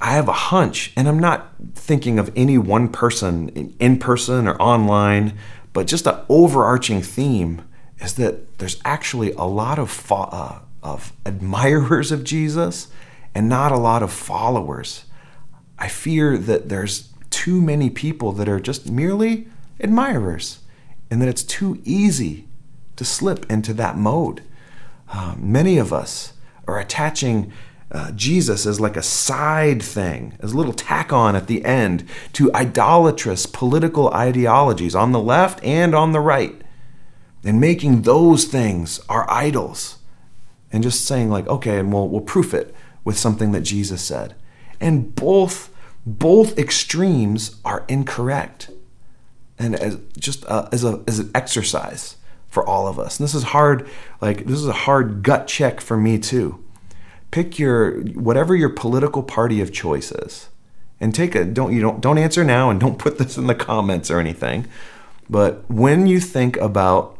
[0.00, 4.60] I have a hunch, and I'm not thinking of any one person in person or
[4.60, 5.38] online,
[5.72, 7.62] but just an overarching theme
[7.98, 12.88] is that there's actually a lot of, uh, of admirers of Jesus
[13.34, 15.04] and not a lot of followers.
[15.78, 19.48] I fear that there's too many people that are just merely
[19.80, 20.60] admirers
[21.10, 22.46] and that it's too easy
[22.96, 24.42] to slip into that mode.
[25.08, 26.34] Uh, many of us
[26.66, 27.52] are attaching
[27.92, 32.08] uh, Jesus as like a side thing, as a little tack on at the end
[32.32, 36.62] to idolatrous political ideologies on the left and on the right,
[37.44, 39.98] and making those things our idols,
[40.72, 42.74] and just saying like, okay, and we'll we'll proof it
[43.04, 44.34] with something that Jesus said,
[44.80, 45.70] and both
[46.06, 48.70] both extremes are incorrect,
[49.58, 52.16] and as just uh, as a as an exercise
[52.48, 53.18] for all of us.
[53.18, 53.88] And this is hard,
[54.20, 56.62] like, this is a hard gut check for me too.
[57.32, 60.48] Pick your, whatever your political party of choice is.
[61.00, 63.56] And take a, don't, you don't, don't answer now and don't put this in the
[63.56, 64.68] comments or anything.
[65.28, 67.18] But when you think about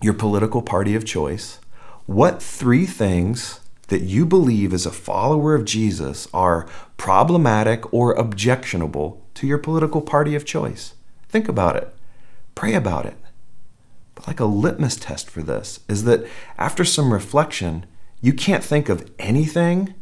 [0.00, 1.58] your political party of choice,
[2.06, 9.22] what three things that you believe as a follower of Jesus are problematic or objectionable
[9.34, 10.94] to your political party of choice?
[11.28, 11.94] Think about it.
[12.54, 13.16] Pray about it.
[14.14, 17.86] But like a litmus test for this is that after some reflection,
[18.20, 19.94] you can't think of anything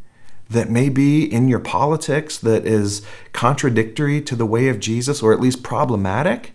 [0.49, 5.33] that may be in your politics that is contradictory to the way of Jesus or
[5.33, 6.53] at least problematic.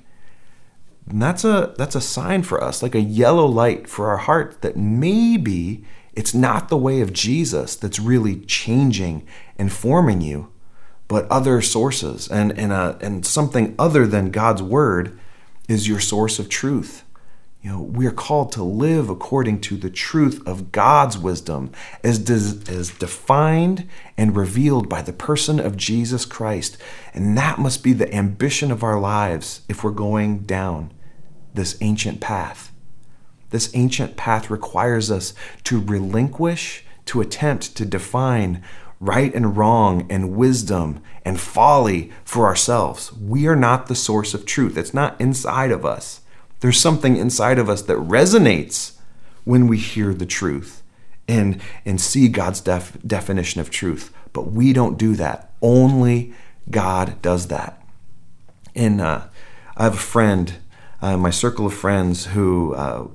[1.09, 4.61] And that's a that's a sign for us, like a yellow light for our heart
[4.61, 10.51] that maybe it's not the way of Jesus that's really changing and forming you,
[11.07, 15.19] but other sources and and, a, and something other than God's word
[15.67, 17.03] is your source of truth.
[17.61, 21.71] You know, we are called to live according to the truth of God's wisdom
[22.03, 26.77] as, as defined and revealed by the person of Jesus Christ.
[27.13, 30.91] And that must be the ambition of our lives if we're going down
[31.53, 32.71] this ancient path.
[33.51, 38.63] This ancient path requires us to relinquish, to attempt to define
[38.99, 43.13] right and wrong and wisdom and folly for ourselves.
[43.13, 46.20] We are not the source of truth, it's not inside of us.
[46.61, 48.93] There's something inside of us that resonates
[49.43, 50.81] when we hear the truth.
[51.27, 54.13] and, and see God's def- definition of truth.
[54.33, 55.53] But we don't do that.
[55.61, 56.33] Only
[56.69, 57.81] God does that.
[58.75, 59.21] And uh,
[59.77, 60.55] I have a friend,
[61.01, 63.07] uh, my circle of friends, who uh,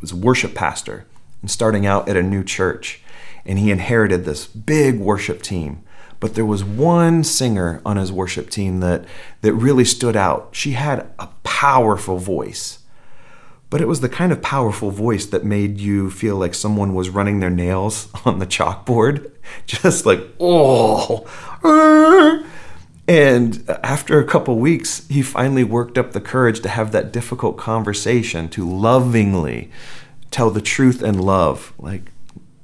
[0.00, 1.06] was a worship pastor
[1.40, 3.00] and starting out at a new church.
[3.44, 5.82] And he inherited this big worship team.
[6.20, 9.04] But there was one singer on his worship team that,
[9.40, 10.50] that really stood out.
[10.52, 12.78] She had a powerful voice
[13.72, 17.08] but it was the kind of powerful voice that made you feel like someone was
[17.08, 19.30] running their nails on the chalkboard,
[19.66, 21.26] just like, oh.
[23.08, 27.56] And after a couple weeks, he finally worked up the courage to have that difficult
[27.56, 29.70] conversation, to lovingly
[30.30, 31.72] tell the truth and love.
[31.78, 32.12] Like,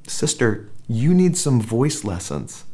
[0.07, 2.64] sister, you need some voice lessons.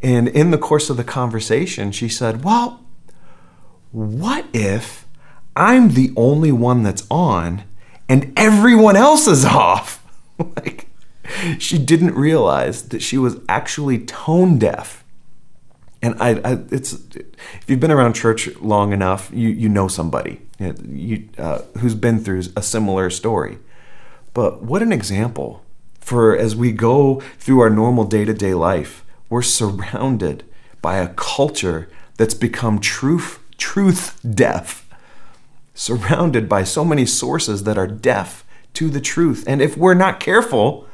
[0.00, 2.84] And in the course of the conversation, she said, Well,
[3.90, 5.03] what if
[5.56, 7.64] I'm the only one that's on
[8.08, 10.04] and everyone else is off.
[10.38, 10.88] like,
[11.58, 15.04] she didn't realize that she was actually tone deaf.
[16.02, 20.42] And I, I, it's if you've been around church long enough, you you know somebody
[20.58, 23.58] you, uh, who's been through a similar story.
[24.34, 25.64] But what an example
[26.00, 30.44] for as we go through our normal day to day life, we're surrounded
[30.82, 31.88] by a culture
[32.18, 34.83] that's become truth truth deaf
[35.74, 39.44] surrounded by so many sources that are deaf to the truth.
[39.46, 40.86] And if we're not careful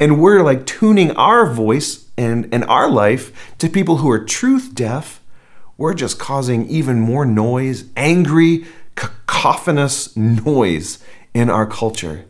[0.00, 4.74] and we're like tuning our voice and, and our life to people who are truth
[4.74, 5.22] deaf,
[5.76, 10.98] we're just causing even more noise, angry, cacophonous noise
[11.34, 12.24] in our culture.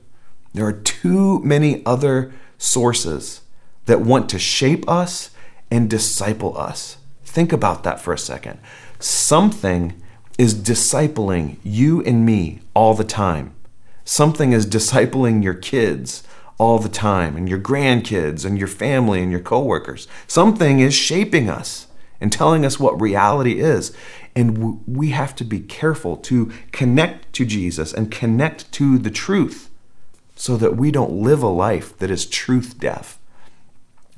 [0.52, 3.42] There are too many other sources
[3.84, 5.30] that want to shape us
[5.70, 6.96] and disciple us.
[7.24, 8.58] Think about that for a second.
[8.98, 10.02] Something
[10.38, 13.54] is discipling you and me all the time.
[14.04, 16.22] Something is discipling your kids
[16.58, 20.08] all the time, and your grandkids, and your family, and your coworkers.
[20.26, 21.86] Something is shaping us
[22.18, 23.94] and telling us what reality is.
[24.34, 29.70] And we have to be careful to connect to Jesus and connect to the truth
[30.34, 33.18] so that we don't live a life that is truth deaf.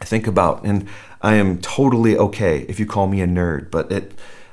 [0.00, 0.88] I think about, and
[1.22, 4.12] I am totally okay if you call me a nerd, but it,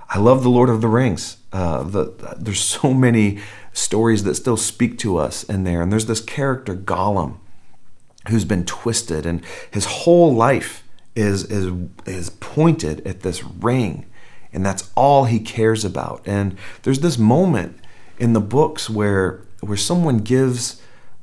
[0.09, 1.37] I love the Lord of the Rings.
[1.51, 3.39] Uh, the, there's so many
[3.73, 5.81] stories that still speak to us in there.
[5.81, 7.37] And there's this character, Gollum,
[8.29, 10.83] who's been twisted, and his whole life
[11.15, 11.71] is, is,
[12.05, 14.05] is pointed at this ring.
[14.51, 16.21] And that's all he cares about.
[16.25, 17.77] And there's this moment
[18.17, 20.81] in the books where, where someone gives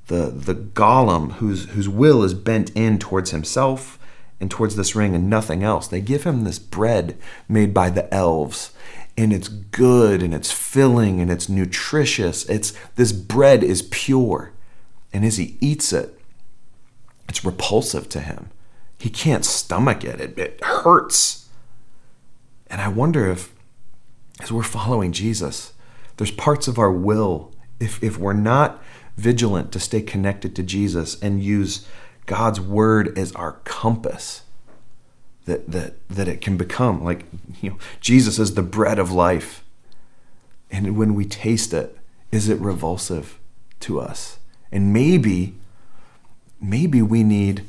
[0.09, 3.99] the, the Gollum, whose, whose will is bent in towards himself
[4.43, 7.17] and towards this ring and nothing else, they give him this bread
[7.49, 8.73] made by the elves
[9.17, 12.45] and it's good and it's filling and it's nutritious.
[12.47, 14.53] It's this bread is pure.
[15.13, 16.19] And as he eats it,
[17.29, 18.51] it's repulsive to him.
[18.99, 20.21] He can't stomach it.
[20.21, 21.49] It, it hurts.
[22.67, 23.55] And I wonder if
[24.41, 25.73] as we're following Jesus,
[26.17, 28.83] there's parts of our will if if we're not
[29.17, 31.87] vigilant to stay connected to Jesus and use
[32.27, 34.43] God's word is our compass
[35.45, 37.03] that that that it can become.
[37.03, 37.25] Like
[37.61, 39.65] you know Jesus is the bread of life.
[40.71, 41.99] And when we taste it
[42.31, 43.39] is it revulsive
[43.81, 44.39] to us?
[44.71, 45.55] And maybe
[46.61, 47.65] maybe we need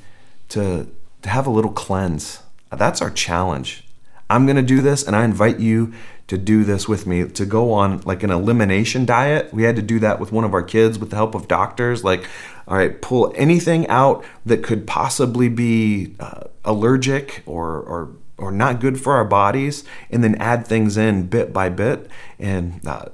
[0.50, 0.88] to
[1.22, 2.42] to have a little cleanse.
[2.72, 3.86] That's our challenge.
[4.30, 5.94] I'm going to do this and I invite you
[6.28, 9.54] to do this with me to go on like an elimination diet.
[9.54, 12.04] We had to do that with one of our kids with the help of doctors.
[12.04, 12.28] Like,
[12.68, 18.80] all right, pull anything out that could possibly be uh, allergic or, or or not
[18.80, 22.10] good for our bodies, and then add things in bit by bit.
[22.40, 23.06] And uh,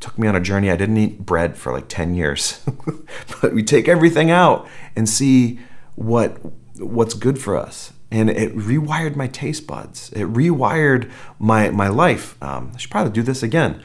[0.00, 0.70] took me on a journey.
[0.70, 2.64] I didn't eat bread for like 10 years.
[3.42, 5.58] but we take everything out and see
[5.96, 6.38] what
[6.76, 10.10] what's good for us and it rewired my taste buds.
[10.12, 12.40] It rewired my my life.
[12.42, 13.82] Um, I should probably do this again.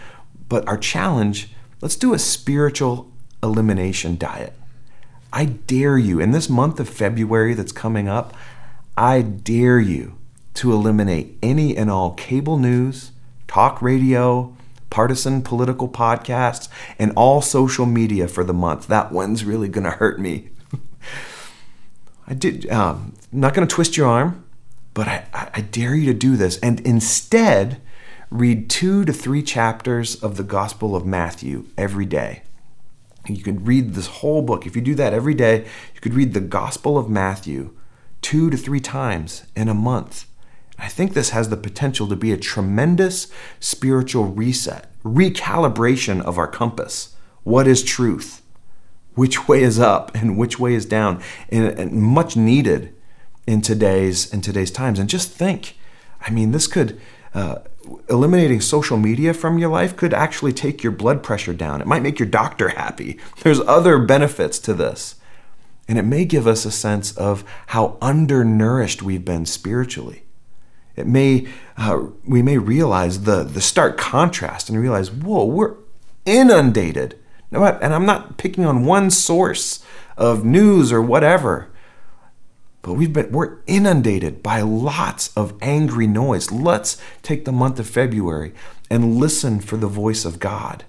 [0.47, 4.53] But our challenge: let's do a spiritual elimination diet.
[5.31, 8.33] I dare you in this month of February that's coming up.
[8.95, 10.17] I dare you
[10.55, 13.11] to eliminate any and all cable news,
[13.47, 14.55] talk radio,
[14.91, 16.69] partisan political podcasts,
[16.99, 18.85] and all social media for the month.
[18.87, 20.49] That one's really going to hurt me.
[22.27, 22.69] I did.
[22.69, 24.45] Um, I'm not going to twist your arm,
[24.93, 26.57] but I, I dare you to do this.
[26.59, 27.81] And instead,
[28.29, 32.43] read two to three chapters of the Gospel of Matthew every day.
[33.27, 34.65] You could read this whole book.
[34.65, 35.59] If you do that every day,
[35.93, 37.75] you could read the Gospel of Matthew
[38.21, 40.25] two to three times in a month.
[40.79, 43.27] I think this has the potential to be a tremendous
[43.59, 47.15] spiritual reset, recalibration of our compass.
[47.43, 48.41] What is truth?
[49.15, 52.93] Which way is up and which way is down, and, and much needed
[53.45, 54.99] in today's in today's times.
[54.99, 55.77] And just think,
[56.21, 56.99] I mean, this could
[57.33, 57.59] uh,
[58.09, 61.81] eliminating social media from your life could actually take your blood pressure down.
[61.81, 63.19] It might make your doctor happy.
[63.41, 65.15] There's other benefits to this.
[65.87, 70.23] And it may give us a sense of how undernourished we've been spiritually.
[70.95, 75.75] It may uh, we may realize the the stark contrast and realize, whoa, we're
[76.25, 77.19] inundated.
[77.53, 79.83] And I'm not picking on one source
[80.17, 81.69] of news or whatever.
[82.81, 86.51] But we've been we're inundated by lots of angry noise.
[86.51, 88.53] Let's take the month of February
[88.89, 90.83] and listen for the voice of God.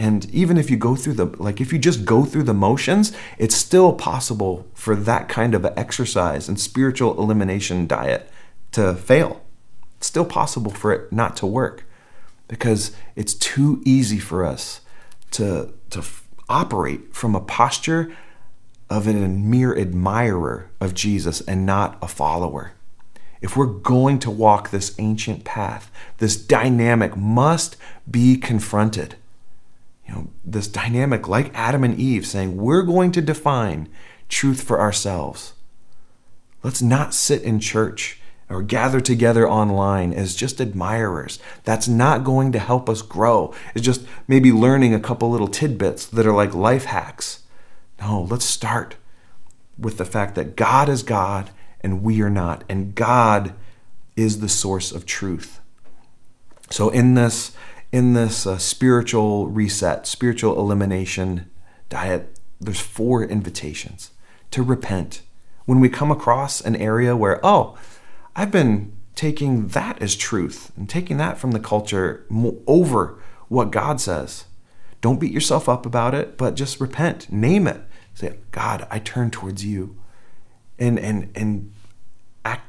[0.00, 3.12] And even if you go through the like if you just go through the motions,
[3.38, 8.28] it's still possible for that kind of exercise and spiritual elimination diet
[8.72, 9.42] to fail.
[9.98, 11.84] It's still possible for it not to work
[12.48, 14.80] because it's too easy for us
[15.32, 16.04] to to
[16.48, 18.16] operate from a posture
[18.88, 22.72] of a mere admirer of Jesus and not a follower.
[23.40, 27.76] If we're going to walk this ancient path, this dynamic must
[28.10, 29.14] be confronted.
[30.06, 33.88] You know, this dynamic, like Adam and Eve, saying, We're going to define
[34.28, 35.54] truth for ourselves.
[36.62, 38.19] Let's not sit in church
[38.50, 41.38] or gather together online as just admirers.
[41.64, 43.54] That's not going to help us grow.
[43.74, 47.44] It's just maybe learning a couple little tidbits that are like life hacks.
[48.00, 48.96] No, let's start
[49.78, 53.54] with the fact that God is God and we are not, and God
[54.16, 55.60] is the source of truth.
[56.70, 57.52] So in this
[57.92, 61.50] in this uh, spiritual reset, spiritual elimination
[61.88, 64.12] diet, there's four invitations
[64.52, 65.22] to repent.
[65.64, 67.76] When we come across an area where, oh,
[68.34, 72.24] I've been taking that as truth and taking that from the culture
[72.66, 73.18] over
[73.48, 74.44] what God says.
[75.00, 77.82] Don't beat yourself up about it, but just repent, name it.
[78.14, 79.96] Say, God, I turn towards you.
[80.78, 81.72] And and and
[82.44, 82.66] act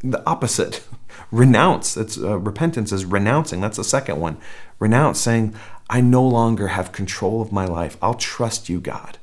[0.00, 0.84] the opposite.
[1.30, 1.96] Renounce.
[1.96, 3.60] It's uh, repentance is renouncing.
[3.60, 4.38] That's the second one.
[4.78, 5.54] Renounce, saying,
[5.90, 7.96] I no longer have control of my life.
[8.02, 9.18] I'll trust you, God.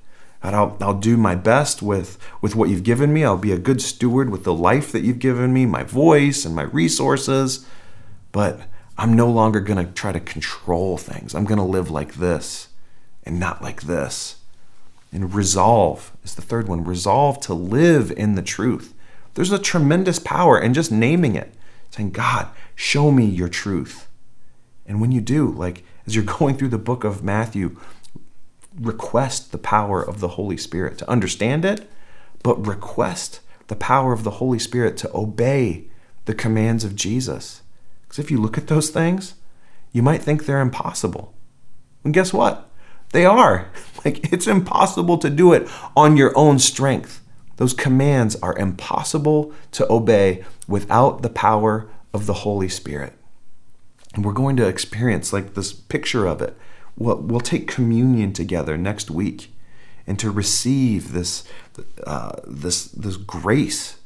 [0.53, 3.23] I'll, I'll do my best with, with what you've given me.
[3.23, 6.53] I'll be a good steward with the life that you've given me, my voice and
[6.53, 7.65] my resources.
[8.31, 8.61] But
[8.97, 11.33] I'm no longer going to try to control things.
[11.33, 12.69] I'm going to live like this
[13.23, 14.37] and not like this.
[15.11, 18.93] And resolve is the third one resolve to live in the truth.
[19.33, 21.53] There's a tremendous power in just naming it,
[21.91, 24.07] saying, God, show me your truth.
[24.85, 27.77] And when you do, like as you're going through the book of Matthew,
[28.79, 31.89] request the power of the Holy Spirit to understand it,
[32.43, 35.85] but request the power of the Holy Spirit to obey
[36.25, 37.61] the commands of Jesus.
[38.03, 39.35] Because if you look at those things,
[39.91, 41.33] you might think they're impossible.
[42.03, 42.69] And guess what?
[43.11, 43.69] They are.
[44.03, 45.67] Like, it's impossible to do it
[45.97, 47.23] on your own strength.
[47.57, 53.13] Those commands are impossible to obey without the power of the Holy Spirit.
[54.13, 56.55] And we're going to experience like this picture of it.
[56.97, 59.51] We'll, we'll take communion together next week
[60.07, 61.43] and to receive this,
[62.05, 63.97] uh, this, this grace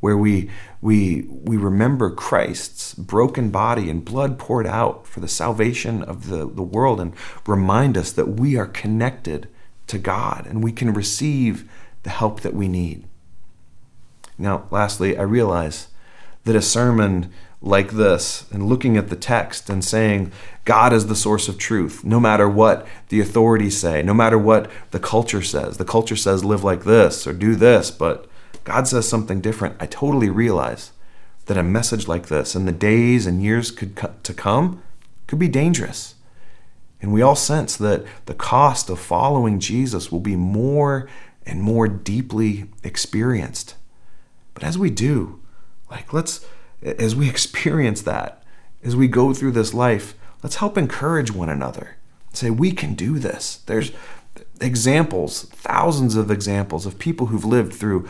[0.00, 6.02] where we, we, we remember Christ's broken body and blood poured out for the salvation
[6.02, 7.14] of the, the world and
[7.46, 9.48] remind us that we are connected
[9.88, 11.70] to God and we can receive
[12.02, 13.04] the help that we need.
[14.38, 15.88] Now, lastly, I realize
[16.44, 17.30] that a sermon
[17.62, 20.32] like this and looking at the text and saying
[20.64, 24.70] God is the source of truth, no matter what the authorities say, no matter what
[24.92, 25.76] the culture says.
[25.76, 28.26] The culture says live like this or do this, but
[28.64, 30.92] God says something different, I totally realize
[31.46, 34.82] that a message like this in the days and years could, to come
[35.26, 36.14] could be dangerous.
[37.02, 41.08] And we all sense that the cost of following Jesus will be more
[41.46, 43.74] and more deeply experienced.
[44.54, 45.40] But as we do,
[45.90, 46.44] like let's
[46.82, 48.42] as we experience that,
[48.82, 51.96] as we go through this life, let's help encourage one another.
[52.32, 53.56] Say we can do this.
[53.66, 53.92] There's
[54.60, 58.08] examples, thousands of examples of people who've lived through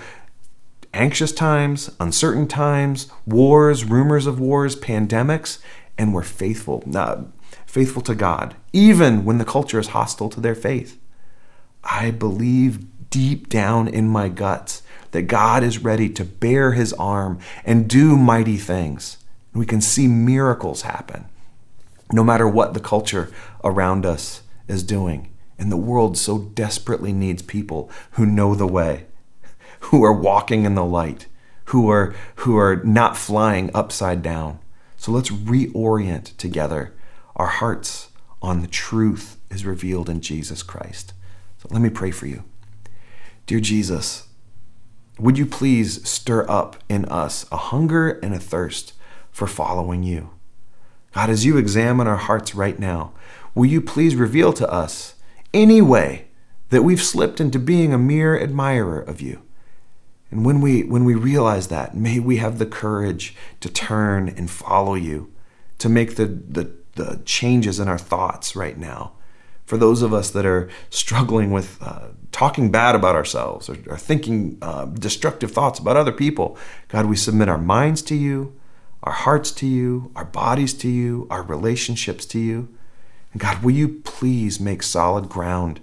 [0.93, 5.59] anxious times, uncertain times, wars, rumors of wars, pandemics,
[5.97, 7.23] and were faithful, uh,
[7.67, 10.99] faithful to God, even when the culture is hostile to their faith.
[11.85, 17.39] I believe deep down in my guts that God is ready to bare his arm
[17.65, 19.19] and do mighty things.
[19.53, 21.27] We can see miracles happen
[22.13, 23.31] no matter what the culture
[23.63, 25.33] around us is doing.
[25.59, 29.07] And the world so desperately needs people who know the way
[29.85, 31.27] who are walking in the light,
[31.67, 34.59] who are who are not flying upside down.
[34.97, 36.95] So let's reorient together
[37.37, 38.09] our hearts
[38.43, 41.15] on the truth is revealed in Jesus Christ.
[41.59, 42.45] So let me pray for you.
[43.51, 44.29] Dear Jesus,
[45.19, 48.93] would you please stir up in us a hunger and a thirst
[49.33, 50.31] for following you?
[51.13, 53.13] God, as you examine our hearts right now,
[53.53, 55.17] will you please reveal to us
[55.53, 56.29] any way
[56.69, 59.43] that we've slipped into being a mere admirer of you?
[60.31, 64.49] And when we when we realize that, may we have the courage to turn and
[64.49, 65.35] follow you,
[65.79, 69.15] to make the, the, the changes in our thoughts right now.
[69.71, 73.97] For those of us that are struggling with uh, talking bad about ourselves or, or
[73.97, 76.59] thinking uh, destructive thoughts about other people,
[76.89, 78.53] God, we submit our minds to you,
[79.05, 82.69] our hearts to you, our bodies to you, our relationships to you.
[83.33, 85.79] And God, will you please make solid ground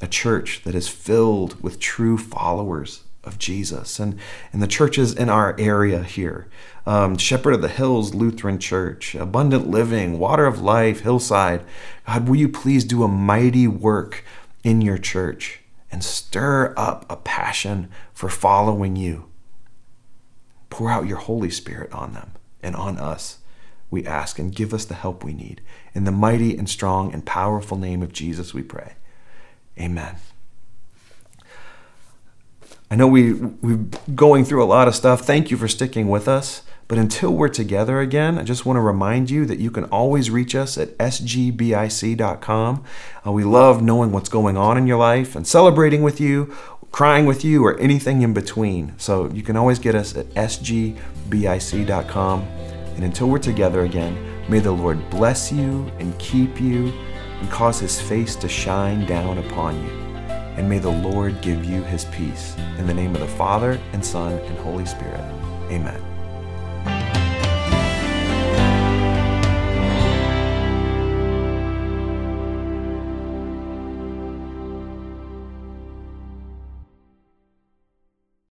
[0.00, 4.18] a church that is filled with true followers of Jesus and,
[4.52, 6.48] and the churches in our area here
[6.86, 11.62] um, Shepherd of the Hills Lutheran Church, Abundant Living, Water of Life, Hillside.
[12.06, 14.24] God, will you please do a mighty work
[14.64, 15.60] in your church
[15.92, 19.26] and stir up a passion for following you?
[20.70, 23.38] Pour out your Holy Spirit on them and on us,
[23.90, 25.60] we ask, and give us the help we need.
[25.94, 28.94] In the mighty and strong and powerful name of Jesus, we pray.
[29.78, 30.16] Amen.
[32.92, 33.86] I know we we're
[34.16, 35.20] going through a lot of stuff.
[35.20, 36.62] Thank you for sticking with us.
[36.88, 40.28] But until we're together again, I just want to remind you that you can always
[40.28, 42.84] reach us at sgbic.com.
[43.24, 46.52] Uh, we love knowing what's going on in your life and celebrating with you,
[46.90, 48.94] crying with you, or anything in between.
[48.98, 50.98] So you can always get us at sgbic.com.
[52.42, 54.18] And until we're together again,
[54.48, 56.88] may the Lord bless you and keep you
[57.38, 60.09] and cause his face to shine down upon you
[60.56, 62.56] and may the Lord give you his peace.
[62.78, 65.20] In the name of the Father, and Son, and Holy Spirit.
[65.70, 66.09] Amen.